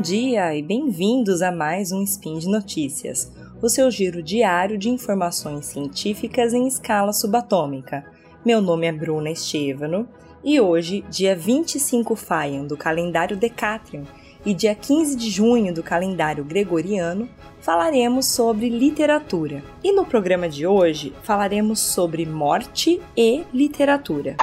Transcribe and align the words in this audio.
Bom 0.00 0.04
dia 0.04 0.56
e 0.56 0.62
bem-vindos 0.62 1.42
a 1.42 1.52
mais 1.52 1.92
um 1.92 2.02
Spin 2.02 2.38
de 2.38 2.48
Notícias, 2.48 3.30
o 3.60 3.68
seu 3.68 3.90
giro 3.90 4.22
diário 4.22 4.78
de 4.78 4.88
informações 4.88 5.66
científicas 5.66 6.54
em 6.54 6.66
escala 6.66 7.12
subatômica. 7.12 8.02
Meu 8.42 8.62
nome 8.62 8.86
é 8.86 8.92
Bruna 8.92 9.28
Estevano 9.28 10.08
e 10.42 10.58
hoje, 10.58 11.04
dia 11.10 11.36
25 11.36 12.16
Faian 12.16 12.64
do 12.64 12.78
calendário 12.78 13.36
Decatrium 13.36 14.04
e 14.42 14.54
dia 14.54 14.74
15 14.74 15.14
de 15.16 15.28
junho 15.28 15.74
do 15.74 15.82
calendário 15.82 16.46
gregoriano, 16.46 17.28
falaremos 17.60 18.24
sobre 18.26 18.70
literatura. 18.70 19.62
E 19.84 19.92
no 19.92 20.06
programa 20.06 20.48
de 20.48 20.66
hoje 20.66 21.12
falaremos 21.22 21.78
sobre 21.78 22.24
morte 22.24 23.02
e 23.14 23.44
literatura. 23.52 24.34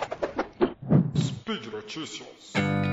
Speed 1.17 1.65
Notícias. 1.73 2.86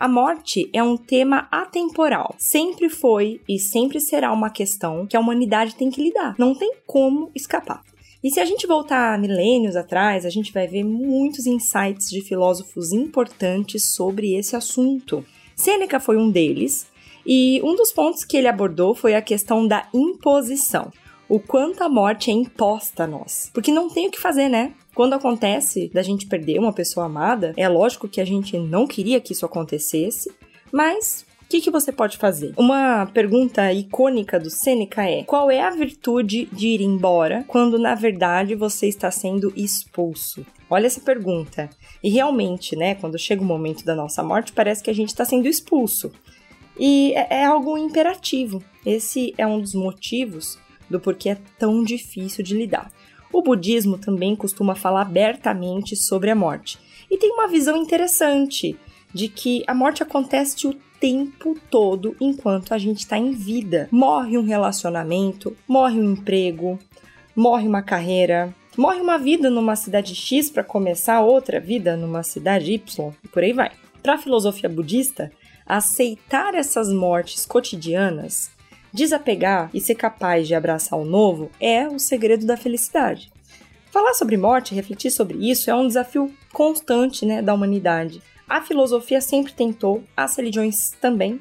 A 0.00 0.08
morte 0.08 0.70
é 0.72 0.82
um 0.82 0.96
tema 0.96 1.46
atemporal. 1.50 2.34
Sempre 2.38 2.88
foi 2.88 3.38
e 3.46 3.58
sempre 3.58 4.00
será 4.00 4.32
uma 4.32 4.48
questão 4.48 5.06
que 5.06 5.14
a 5.14 5.20
humanidade 5.20 5.74
tem 5.74 5.90
que 5.90 6.02
lidar. 6.02 6.34
Não 6.38 6.54
tem 6.54 6.72
como 6.86 7.30
escapar. 7.34 7.82
E 8.24 8.30
se 8.30 8.40
a 8.40 8.46
gente 8.46 8.66
voltar 8.66 9.18
milênios 9.18 9.76
atrás, 9.76 10.24
a 10.24 10.30
gente 10.30 10.54
vai 10.54 10.66
ver 10.66 10.84
muitos 10.84 11.44
insights 11.44 12.08
de 12.08 12.22
filósofos 12.22 12.92
importantes 12.92 13.92
sobre 13.92 14.34
esse 14.34 14.56
assunto. 14.56 15.22
Sêneca 15.54 16.00
foi 16.00 16.16
um 16.16 16.30
deles, 16.30 16.86
e 17.26 17.60
um 17.62 17.76
dos 17.76 17.92
pontos 17.92 18.24
que 18.24 18.38
ele 18.38 18.48
abordou 18.48 18.94
foi 18.94 19.14
a 19.14 19.20
questão 19.20 19.66
da 19.66 19.86
imposição. 19.92 20.90
O 21.30 21.38
quanto 21.38 21.84
a 21.84 21.88
morte 21.88 22.28
é 22.28 22.34
imposta 22.34 23.04
a 23.04 23.06
nós. 23.06 23.52
Porque 23.54 23.70
não 23.70 23.88
tem 23.88 24.08
o 24.08 24.10
que 24.10 24.18
fazer, 24.18 24.48
né? 24.48 24.74
Quando 24.96 25.12
acontece 25.12 25.88
da 25.94 26.02
gente 26.02 26.26
perder 26.26 26.58
uma 26.58 26.72
pessoa 26.72 27.06
amada, 27.06 27.54
é 27.56 27.68
lógico 27.68 28.08
que 28.08 28.20
a 28.20 28.24
gente 28.24 28.58
não 28.58 28.84
queria 28.84 29.20
que 29.20 29.32
isso 29.32 29.46
acontecesse, 29.46 30.28
mas 30.72 31.24
o 31.40 31.46
que, 31.48 31.60
que, 31.60 31.70
você 31.70 31.92
pode 31.92 32.16
fazer? 32.16 32.52
Uma 32.56 33.06
pergunta 33.06 33.72
icônica 33.72 34.40
do 34.40 34.50
Sêneca 34.50 35.04
é: 35.04 35.22
qual 35.22 35.52
é 35.52 35.60
a 35.60 35.70
virtude 35.70 36.46
de 36.46 36.66
ir 36.66 36.80
embora 36.80 37.44
quando 37.46 37.78
na 37.78 37.94
verdade 37.94 38.56
você 38.56 38.88
está 38.88 39.08
sendo 39.12 39.52
expulso? 39.54 40.44
Olha 40.68 40.88
essa 40.88 41.00
pergunta. 41.00 41.70
E 42.02 42.10
realmente, 42.10 42.74
né, 42.74 42.96
quando 42.96 43.16
chega 43.16 43.40
o 43.40 43.46
momento 43.46 43.84
da 43.84 43.94
nossa 43.94 44.20
morte, 44.20 44.52
parece 44.52 44.82
que 44.82 44.90
a 44.90 44.94
gente 44.94 45.10
está 45.10 45.24
sendo 45.24 45.46
expulso. 45.46 46.10
E 46.76 47.12
é, 47.14 47.42
é 47.42 47.44
algo 47.44 47.78
imperativo. 47.78 48.60
Esse 48.84 49.32
é 49.38 49.46
um 49.46 49.60
dos 49.60 49.74
motivos 49.74 50.58
do 50.90 51.00
porquê 51.00 51.30
é 51.30 51.38
tão 51.58 51.84
difícil 51.84 52.44
de 52.44 52.56
lidar. 52.56 52.90
O 53.32 53.42
budismo 53.42 53.96
também 53.96 54.34
costuma 54.34 54.74
falar 54.74 55.02
abertamente 55.02 55.94
sobre 55.94 56.30
a 56.30 56.34
morte 56.34 56.78
e 57.10 57.16
tem 57.16 57.30
uma 57.30 57.46
visão 57.46 57.76
interessante 57.76 58.76
de 59.14 59.28
que 59.28 59.62
a 59.66 59.74
morte 59.74 60.02
acontece 60.02 60.66
o 60.66 60.74
tempo 61.00 61.56
todo 61.70 62.14
enquanto 62.20 62.74
a 62.74 62.78
gente 62.78 62.98
está 62.98 63.16
em 63.16 63.32
vida. 63.32 63.88
Morre 63.90 64.36
um 64.36 64.44
relacionamento, 64.44 65.56
morre 65.66 66.00
um 66.00 66.12
emprego, 66.12 66.78
morre 67.34 67.66
uma 67.66 67.82
carreira, 67.82 68.54
morre 68.76 69.00
uma 69.00 69.18
vida 69.18 69.48
numa 69.48 69.76
cidade 69.76 70.14
X 70.14 70.50
para 70.50 70.64
começar 70.64 71.20
outra 71.20 71.58
vida 71.58 71.96
numa 71.96 72.22
cidade 72.22 72.72
Y 72.72 73.12
e 73.24 73.28
por 73.28 73.42
aí 73.42 73.52
vai. 73.52 73.72
Para 74.02 74.14
a 74.14 74.18
filosofia 74.18 74.68
budista, 74.68 75.30
aceitar 75.66 76.54
essas 76.54 76.92
mortes 76.92 77.46
cotidianas 77.46 78.50
Desapegar 78.92 79.70
e 79.72 79.80
ser 79.80 79.94
capaz 79.94 80.48
de 80.48 80.54
abraçar 80.54 80.98
o 80.98 81.04
novo 81.04 81.50
é 81.60 81.86
o 81.86 81.98
segredo 81.98 82.44
da 82.44 82.56
felicidade. 82.56 83.30
Falar 83.92 84.14
sobre 84.14 84.36
morte, 84.36 84.74
refletir 84.74 85.10
sobre 85.10 85.38
isso 85.50 85.70
é 85.70 85.74
um 85.74 85.86
desafio 85.86 86.32
constante 86.52 87.24
né, 87.24 87.40
da 87.40 87.54
humanidade. 87.54 88.22
A 88.48 88.60
filosofia 88.60 89.20
sempre 89.20 89.52
tentou, 89.52 90.02
as 90.16 90.36
religiões 90.36 90.90
também, 91.00 91.40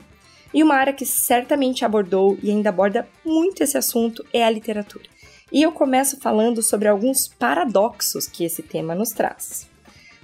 e 0.54 0.64
uma 0.64 0.76
área 0.76 0.94
que 0.94 1.06
certamente 1.06 1.86
abordou 1.86 2.38
e 2.42 2.50
ainda 2.50 2.70
aborda 2.70 3.08
muito 3.26 3.64
esse 3.64 3.78
assunto 3.78 4.26
é 4.34 4.44
a 4.44 4.50
literatura. 4.50 5.06
E 5.52 5.62
eu 5.64 5.72
começo 5.72 6.20
falando 6.20 6.62
sobre 6.62 6.88
alguns 6.88 7.28
paradoxos 7.28 8.28
que 8.28 8.44
esse 8.44 8.62
tema 8.62 8.94
nos 8.94 9.10
traz. 9.10 9.68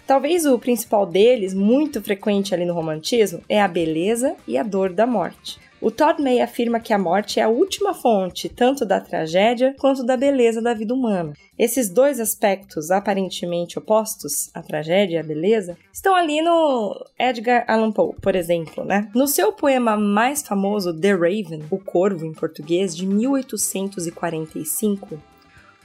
Talvez 0.06 0.46
o 0.46 0.60
principal 0.60 1.06
deles, 1.06 1.56
muito 1.56 2.02
frequente 2.02 2.54
ali 2.54 2.66
no 2.66 2.76
romantismo, 2.76 3.42
é 3.50 3.60
a 3.60 3.68
beleza 3.68 4.36
e 4.48 4.56
a 4.56 4.62
dor 4.62 4.94
da 4.94 5.08
morte. 5.08 5.60
O 5.82 5.92
Todd 5.92 6.22
May 6.22 6.42
afirma 6.42 6.80
que 6.80 6.94
a 6.94 6.98
morte 6.98 7.38
é 7.40 7.44
a 7.44 7.50
última 7.50 7.94
fonte 7.94 8.48
tanto 8.48 8.86
da 8.86 9.02
tragédia 9.02 9.76
quanto 9.78 10.06
da 10.06 10.16
beleza 10.16 10.62
da 10.62 10.74
vida 10.74 10.94
humana. 10.94 11.34
Esses 11.60 11.90
dois 11.90 12.18
aspectos 12.20 12.92
aparentemente 12.92 13.78
opostos, 13.78 14.50
a 14.54 14.62
tragédia 14.62 15.18
e 15.18 15.20
a 15.20 15.24
beleza, 15.24 15.78
estão 15.92 16.16
ali 16.16 16.42
no 16.42 17.06
Edgar 17.20 17.66
Allan 17.68 17.92
Poe, 17.92 18.16
por 18.22 18.36
exemplo, 18.36 18.86
né? 18.86 19.10
No 19.14 19.28
seu 19.28 19.52
poema 19.52 19.98
mais 19.98 20.42
famoso, 20.42 20.98
The 20.98 21.12
Raven, 21.12 21.66
O 21.70 21.78
Corvo 21.78 22.26
em 22.26 22.34
português, 22.34 22.96
de 22.96 23.06
1845, 23.06 25.22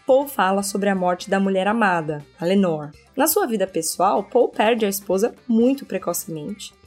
Poe 0.06 0.28
fala 0.28 0.62
sobre 0.62 0.88
a 0.88 0.94
morte 0.94 1.28
da 1.28 1.40
mulher 1.40 1.66
amada, 1.66 2.24
a 2.40 2.44
Lenore. 2.44 2.92
Na 3.16 3.26
sua 3.26 3.46
vida 3.46 3.66
pessoal, 3.66 4.22
Poe 4.22 4.48
perde 4.50 4.86
a 4.86 4.88
esposa 4.88 5.34
muito 5.48 5.84
precocemente 5.84 6.78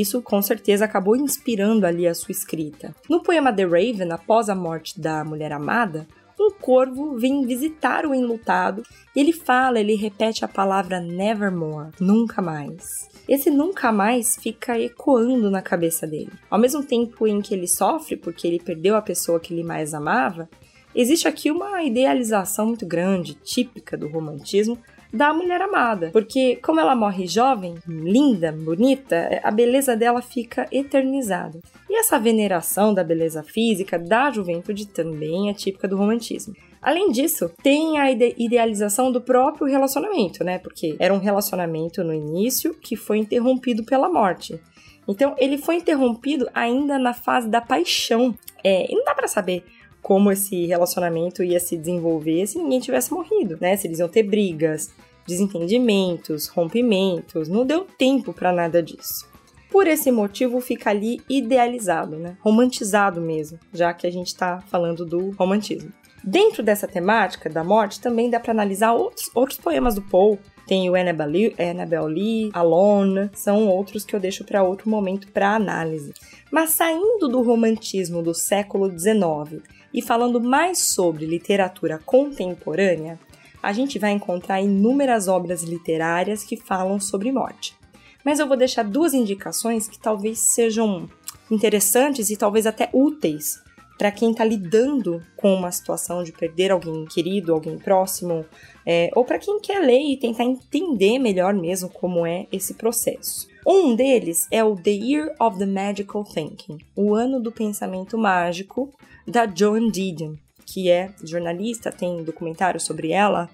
isso 0.00 0.22
com 0.22 0.40
certeza 0.40 0.84
acabou 0.84 1.16
inspirando 1.16 1.86
ali 1.86 2.06
a 2.06 2.14
sua 2.14 2.32
escrita. 2.32 2.94
No 3.08 3.22
poema 3.22 3.52
The 3.52 3.64
Raven, 3.64 4.10
após 4.10 4.48
a 4.48 4.54
morte 4.54 5.00
da 5.00 5.24
mulher 5.24 5.52
amada, 5.52 6.06
um 6.40 6.50
corvo 6.50 7.16
vem 7.16 7.46
visitar 7.46 8.04
o 8.06 8.14
enlutado 8.14 8.82
e 9.14 9.20
ele 9.20 9.32
fala, 9.32 9.78
ele 9.78 9.94
repete 9.94 10.44
a 10.44 10.48
palavra 10.48 11.00
nevermore, 11.00 11.92
nunca 12.00 12.42
mais. 12.42 13.08
Esse 13.28 13.50
nunca 13.50 13.92
mais 13.92 14.36
fica 14.36 14.78
ecoando 14.78 15.50
na 15.50 15.62
cabeça 15.62 16.06
dele. 16.06 16.32
Ao 16.50 16.58
mesmo 16.58 16.82
tempo 16.82 17.26
em 17.26 17.40
que 17.40 17.54
ele 17.54 17.68
sofre 17.68 18.16
porque 18.16 18.46
ele 18.46 18.58
perdeu 18.58 18.96
a 18.96 19.02
pessoa 19.02 19.38
que 19.38 19.54
ele 19.54 19.62
mais 19.62 19.94
amava, 19.94 20.48
existe 20.94 21.28
aqui 21.28 21.50
uma 21.50 21.82
idealização 21.82 22.66
muito 22.66 22.84
grande, 22.84 23.34
típica 23.34 23.96
do 23.96 24.08
romantismo, 24.08 24.76
da 25.12 25.32
mulher 25.32 25.60
amada. 25.60 26.10
Porque, 26.12 26.56
como 26.56 26.80
ela 26.80 26.96
morre 26.96 27.26
jovem, 27.26 27.74
linda, 27.86 28.50
bonita, 28.50 29.40
a 29.42 29.50
beleza 29.50 29.94
dela 29.94 30.22
fica 30.22 30.66
eternizada. 30.72 31.60
E 31.88 31.98
essa 31.98 32.18
veneração 32.18 32.94
da 32.94 33.04
beleza 33.04 33.42
física 33.42 33.98
da 33.98 34.30
juventude 34.30 34.86
também 34.86 35.50
é 35.50 35.54
típica 35.54 35.86
do 35.86 35.96
romantismo. 35.96 36.54
Além 36.80 37.12
disso, 37.12 37.50
tem 37.62 37.98
a 37.98 38.10
ide 38.10 38.34
idealização 38.38 39.12
do 39.12 39.20
próprio 39.20 39.66
relacionamento, 39.66 40.42
né? 40.42 40.58
Porque 40.58 40.96
era 40.98 41.14
um 41.14 41.18
relacionamento 41.18 42.02
no 42.02 42.14
início 42.14 42.74
que 42.74 42.96
foi 42.96 43.18
interrompido 43.18 43.84
pela 43.84 44.08
morte. 44.08 44.58
Então, 45.06 45.34
ele 45.38 45.58
foi 45.58 45.76
interrompido 45.76 46.48
ainda 46.54 46.98
na 46.98 47.12
fase 47.12 47.48
da 47.48 47.60
paixão. 47.60 48.34
É, 48.64 48.90
e 48.90 48.94
não 48.94 49.04
dá 49.04 49.14
para 49.14 49.28
saber 49.28 49.64
como 50.00 50.32
esse 50.32 50.66
relacionamento 50.66 51.44
ia 51.44 51.60
se 51.60 51.76
desenvolver 51.76 52.46
se 52.46 52.58
ninguém 52.58 52.80
tivesse 52.80 53.12
morrido, 53.12 53.56
né? 53.60 53.76
Se 53.76 53.86
eles 53.86 54.00
iam 54.00 54.08
ter 54.08 54.24
brigas, 54.24 54.92
desentendimentos, 55.26 56.48
rompimentos, 56.48 57.48
não 57.48 57.64
deu 57.64 57.86
tempo 57.98 58.32
para 58.32 58.52
nada 58.52 58.82
disso. 58.82 59.30
Por 59.70 59.86
esse 59.86 60.10
motivo 60.10 60.60
fica 60.60 60.90
ali 60.90 61.20
idealizado, 61.28 62.16
né? 62.16 62.36
Romantizado 62.40 63.20
mesmo, 63.20 63.58
já 63.72 63.94
que 63.94 64.06
a 64.06 64.10
gente 64.10 64.26
está 64.26 64.60
falando 64.60 65.06
do 65.06 65.30
romantismo. 65.30 65.90
Dentro 66.22 66.62
dessa 66.62 66.86
temática 66.86 67.50
da 67.50 67.64
morte 67.64 68.00
também 68.00 68.30
dá 68.30 68.38
para 68.38 68.52
analisar 68.52 68.92
outros, 68.92 69.30
outros 69.34 69.58
poemas 69.58 69.94
do 69.94 70.02
Poe, 70.02 70.38
tem 70.66 70.88
o 70.88 70.94
Annabelle, 70.94 71.54
Lee, 72.08 72.50
Alone, 72.52 73.30
são 73.34 73.66
outros 73.68 74.04
que 74.04 74.14
eu 74.14 74.20
deixo 74.20 74.44
para 74.44 74.62
outro 74.62 74.88
momento 74.88 75.26
para 75.32 75.54
análise. 75.54 76.14
Mas 76.50 76.70
saindo 76.70 77.28
do 77.28 77.42
romantismo 77.42 78.22
do 78.22 78.32
século 78.32 78.88
XIX 78.88 79.62
e 79.92 80.00
falando 80.00 80.40
mais 80.40 80.78
sobre 80.78 81.26
literatura 81.26 81.98
contemporânea, 82.04 83.18
a 83.62 83.72
gente 83.72 83.98
vai 83.98 84.10
encontrar 84.10 84.60
inúmeras 84.60 85.28
obras 85.28 85.62
literárias 85.62 86.42
que 86.42 86.56
falam 86.56 86.98
sobre 86.98 87.30
morte. 87.30 87.76
Mas 88.24 88.38
eu 88.38 88.48
vou 88.48 88.56
deixar 88.56 88.82
duas 88.82 89.14
indicações 89.14 89.88
que 89.88 89.98
talvez 89.98 90.38
sejam 90.38 91.08
interessantes 91.50 92.30
e 92.30 92.36
talvez 92.36 92.66
até 92.66 92.88
úteis 92.92 93.60
para 93.98 94.10
quem 94.10 94.32
está 94.32 94.44
lidando 94.44 95.22
com 95.36 95.54
uma 95.54 95.70
situação 95.70 96.24
de 96.24 96.32
perder 96.32 96.72
alguém 96.72 97.04
querido, 97.04 97.52
alguém 97.52 97.78
próximo, 97.78 98.44
é, 98.84 99.10
ou 99.14 99.24
para 99.24 99.38
quem 99.38 99.60
quer 99.60 99.78
ler 99.80 100.00
e 100.00 100.16
tentar 100.16 100.44
entender 100.44 101.18
melhor 101.18 101.54
mesmo 101.54 101.88
como 101.88 102.26
é 102.26 102.46
esse 102.50 102.74
processo. 102.74 103.46
Um 103.64 103.94
deles 103.94 104.48
é 104.50 104.64
o 104.64 104.74
The 104.74 104.90
Year 104.90 105.34
of 105.38 105.56
the 105.56 105.66
Magical 105.66 106.24
Thinking, 106.24 106.78
o 106.96 107.14
ano 107.14 107.40
do 107.40 107.52
pensamento 107.52 108.18
mágico, 108.18 108.90
da 109.24 109.46
Joan 109.46 109.88
Didion, 109.88 110.34
que 110.72 110.90
é 110.90 111.10
jornalista, 111.22 111.92
tem 111.92 112.24
documentário 112.24 112.80
sobre 112.80 113.12
ela 113.12 113.50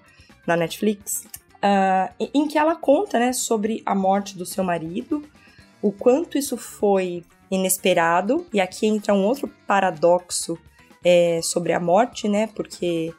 na 0.47 0.55
Netflix, 0.55 1.25
uh, 1.57 2.13
em 2.33 2.47
que 2.47 2.57
ela 2.57 2.75
conta 2.75 3.19
né, 3.19 3.33
sobre 3.33 3.83
a 3.85 3.93
morte 3.93 4.37
do 4.37 4.45
seu 4.45 4.63
marido, 4.63 5.23
o 5.81 5.91
quanto 5.91 6.37
isso 6.37 6.55
foi 6.55 7.23
inesperado, 7.51 8.45
e 8.53 8.61
aqui 8.61 8.87
entra 8.87 9.13
um 9.13 9.25
outro 9.25 9.49
paradoxo 9.67 10.57
é, 11.03 11.41
sobre 11.41 11.73
a 11.73 11.79
morte, 11.79 12.27
né? 12.27 12.47
Porque 12.47 13.13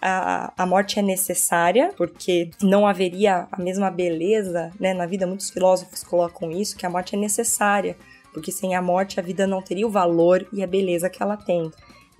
a, 0.00 0.52
a 0.56 0.66
morte 0.66 0.98
é 0.98 1.02
necessária, 1.02 1.92
porque 1.96 2.50
não 2.62 2.86
haveria 2.86 3.46
a 3.52 3.60
mesma 3.60 3.90
beleza, 3.90 4.70
né? 4.80 4.92
Na 4.92 5.06
vida, 5.06 5.26
muitos 5.26 5.50
filósofos 5.50 6.02
colocam 6.02 6.50
isso, 6.50 6.76
que 6.76 6.86
a 6.86 6.90
morte 6.90 7.14
é 7.14 7.18
necessária, 7.18 7.96
porque 8.32 8.50
sem 8.50 8.74
a 8.74 8.82
morte 8.82 9.20
a 9.20 9.22
vida 9.22 9.46
não 9.46 9.62
teria 9.62 9.86
o 9.86 9.90
valor 9.90 10.46
e 10.52 10.62
a 10.62 10.66
beleza 10.66 11.08
que 11.08 11.22
ela 11.22 11.36
tem. 11.36 11.70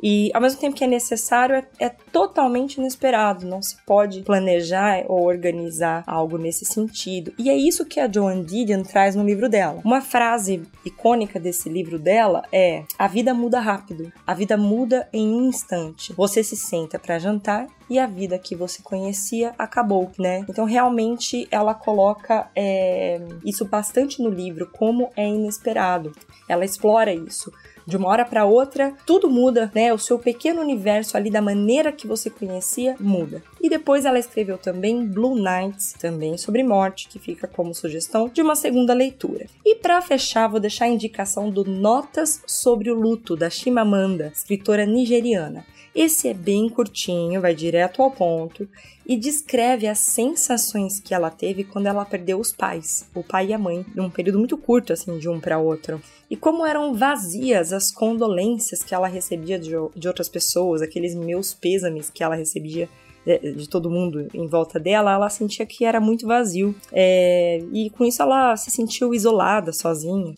E 0.03 0.31
ao 0.35 0.41
mesmo 0.41 0.61
tempo 0.61 0.77
que 0.77 0.85
é 0.85 0.87
necessário, 0.87 1.57
é, 1.57 1.65
é, 1.79 1.89
totalmente 1.89 2.77
inesperado. 2.77 3.47
Não 3.47 3.63
se 3.63 3.77
pode 3.85 4.23
planejar 4.23 5.05
ou 5.09 5.27
organizar 5.27 6.05
algo 6.07 6.39
nesse 6.39 6.65
sentido. 6.65 7.33
E 7.39 7.51
é 7.51 7.57
isso 7.57 7.87
que 7.87 8.01
a 8.01 8.11
Joan 8.11 8.43
Didion 8.43 8.83
traz 8.83 9.15
no 9.15 9.25
livro 9.25 9.49
dela. 9.49 9.81
Uma 9.85 10.01
frase 10.01 10.63
icônica 10.85 11.41
desse 11.41 11.69
livro 11.69 11.99
dela 11.99 12.43
é: 12.53 12.85
A 12.99 13.07
vida 13.07 13.33
muda 13.33 13.61
rápido, 13.61 14.13
a 14.27 14.35
vida 14.35 14.57
muda 14.57 15.09
em 15.13 15.29
um 15.29 15.49
instante. 15.49 16.13
Você 16.13 16.43
se 16.43 16.57
senta 16.57 16.99
para 16.99 17.19
jantar 17.19 17.67
e 17.89 17.99
a 17.99 18.07
vida 18.07 18.39
que 18.39 18.57
você 18.57 18.83
conhecia 18.83 19.55
acabou, 19.59 20.11
né? 20.19 20.45
Então 20.49 20.65
realmente 20.65 21.47
ela 21.51 21.73
coloca 21.73 22.51
é, 22.55 23.21
isso 23.45 23.65
bastante 23.65 24.23
no 24.23 24.29
livro, 24.29 24.69
como 24.73 25.11
é 25.17 25.27
inesperado. 25.27 26.13
Ela 26.49 26.65
explora 26.65 27.13
isso 27.13 27.53
de 27.87 27.97
uma 27.97 28.09
hora 28.09 28.25
para 28.25 28.45
outra, 28.45 28.93
tudo 29.07 29.31
muda, 29.31 29.71
né? 29.75 29.93
O 29.93 29.99
seu 29.99 30.19
pequeno 30.19 30.61
universo 30.61 31.17
ali 31.17 31.31
da 31.31 31.41
maneira 31.41 31.93
que 31.93 32.07
você 32.07 32.29
conhecia 32.29 32.97
muda. 32.99 33.43
E 33.61 33.69
depois 33.69 34.05
ela 34.05 34.19
escreveu 34.19 34.59
também 34.59 35.07
Blue 35.07 35.37
Nights, 35.37 35.93
também 35.93 36.37
sobre 36.37 36.63
morte, 36.63 37.09
que 37.09 37.19
fica 37.19 37.47
como 37.47 37.75
sugestão 37.75 38.29
de 38.29 38.43
uma 38.43 38.57
segunda 38.57 38.93
leitura. 38.93 39.47
E 39.65 39.77
para 39.77 40.03
fechar, 40.03 40.49
vou 40.49 40.61
deixar 40.61 40.87
a 40.87 40.89
indicação 40.89 41.51
do 41.51 41.65
Notas 41.65 42.43
sobre 42.47 42.91
o 42.91 42.95
Luto 42.95 43.37
da 43.37 43.49
Chimamanda, 43.49 44.33
escritora 44.35 44.85
nigeriana. 44.85 45.65
Esse 45.97 46.29
é 46.29 46.35
bem 46.35 46.69
curtinho, 46.69 47.41
vai 47.41 47.55
direto 47.55 48.03
ao 48.03 48.11
ponto 48.11 48.69
e 49.07 49.17
descreve 49.17 49.87
as 49.87 49.99
sensações 49.99 51.01
que 51.01 51.15
ela 51.15 51.31
teve 51.31 51.65
quando 51.65 51.87
ela 51.87 52.05
perdeu 52.05 52.39
os 52.39 52.53
pais, 52.53 53.09
o 53.15 53.25
pai 53.25 53.47
e 53.47 53.55
a 53.55 53.59
mãe, 53.59 53.83
num 53.95 54.11
período 54.11 54.39
muito 54.39 54.59
curto 54.59 54.93
assim 54.93 55.19
de 55.19 55.27
um 55.27 55.41
para 55.41 55.59
outro. 55.59 55.99
E 56.31 56.37
como 56.37 56.67
eram 56.67 56.93
vazias 56.93 57.73
as 57.73 57.91
condolências 57.91 58.83
que 58.83 58.95
ela 58.95 59.09
recebia 59.09 59.59
de, 59.59 59.71
de 59.97 60.07
outras 60.07 60.29
pessoas, 60.29 60.83
aqueles 60.83 61.15
meus 61.15 61.55
pêsames 61.55 62.11
que 62.11 62.23
ela 62.23 62.35
recebia 62.35 62.91
de, 63.25 63.53
de 63.55 63.67
todo 63.67 63.91
mundo 63.91 64.29
em 64.35 64.47
volta 64.47 64.79
dela, 64.79 65.15
ela 65.15 65.31
sentia 65.31 65.65
que 65.65 65.87
era 65.87 65.99
muito 65.99 66.27
vazio. 66.27 66.75
É, 66.93 67.65
e 67.73 67.89
com 67.89 68.05
isso 68.05 68.21
ela 68.21 68.55
se 68.59 68.71
sentiu 68.71 69.15
isolada, 69.15 69.73
sozinha. 69.73 70.35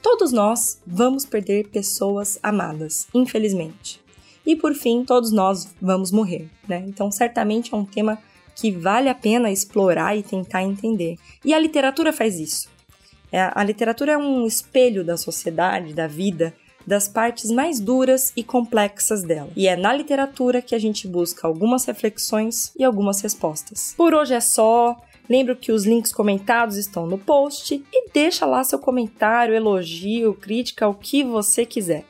Todos 0.00 0.30
nós 0.30 0.80
vamos 0.86 1.26
perder 1.26 1.66
pessoas 1.66 2.38
amadas, 2.44 3.08
infelizmente. 3.12 4.00
E 4.50 4.56
por 4.56 4.74
fim, 4.74 5.04
todos 5.04 5.30
nós 5.30 5.72
vamos 5.80 6.10
morrer, 6.10 6.50
né? 6.66 6.82
Então, 6.88 7.08
certamente 7.12 7.72
é 7.72 7.76
um 7.76 7.84
tema 7.84 8.18
que 8.56 8.72
vale 8.72 9.08
a 9.08 9.14
pena 9.14 9.48
explorar 9.48 10.16
e 10.16 10.24
tentar 10.24 10.64
entender. 10.64 11.18
E 11.44 11.54
a 11.54 11.58
literatura 11.60 12.12
faz 12.12 12.40
isso. 12.40 12.68
É, 13.30 13.48
a 13.54 13.62
literatura 13.62 14.10
é 14.10 14.18
um 14.18 14.44
espelho 14.44 15.04
da 15.04 15.16
sociedade, 15.16 15.94
da 15.94 16.08
vida, 16.08 16.52
das 16.84 17.06
partes 17.06 17.48
mais 17.48 17.78
duras 17.78 18.32
e 18.36 18.42
complexas 18.42 19.22
dela. 19.22 19.50
E 19.54 19.68
é 19.68 19.76
na 19.76 19.92
literatura 19.92 20.60
que 20.60 20.74
a 20.74 20.80
gente 20.80 21.06
busca 21.06 21.46
algumas 21.46 21.84
reflexões 21.84 22.72
e 22.76 22.82
algumas 22.82 23.20
respostas. 23.20 23.94
Por 23.96 24.14
hoje 24.14 24.34
é 24.34 24.40
só. 24.40 25.00
Lembro 25.28 25.54
que 25.54 25.70
os 25.70 25.86
links 25.86 26.12
comentados 26.12 26.76
estão 26.76 27.06
no 27.06 27.18
post 27.18 27.80
e 27.92 28.10
deixa 28.10 28.44
lá 28.44 28.64
seu 28.64 28.80
comentário, 28.80 29.54
elogio, 29.54 30.34
crítica, 30.34 30.88
o 30.88 30.94
que 30.94 31.22
você 31.22 31.64
quiser. 31.64 32.04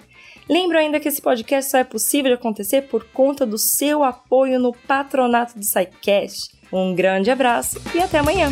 Lembro 0.51 0.77
ainda 0.77 0.99
que 0.99 1.07
esse 1.07 1.23
podcast 1.23 1.71
só 1.71 1.79
é 1.79 1.85
possível 1.85 2.33
de 2.33 2.35
acontecer 2.35 2.89
por 2.89 3.05
conta 3.05 3.47
do 3.47 3.57
seu 3.57 4.03
apoio 4.03 4.59
no 4.59 4.73
patronato 4.73 5.57
do 5.57 5.65
SciCast. 5.65 6.59
Um 6.73 6.93
grande 6.93 7.31
abraço 7.31 7.81
e 7.95 8.01
até 8.01 8.19
amanhã! 8.19 8.49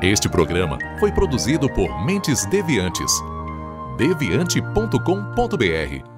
Este 0.00 0.30
programa 0.30 0.78
foi 0.98 1.12
produzido 1.12 1.68
por 1.74 2.06
Mentes 2.06 2.46
Deviantes. 2.46 3.12
deviante.com.br 3.98 6.17